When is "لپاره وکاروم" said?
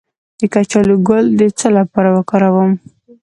1.77-2.71